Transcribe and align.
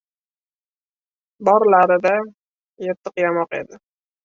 Borlari-da 1.49 2.15
yirtiq- 2.87 3.25
yamoq 3.27 3.57
edi. 3.63 3.83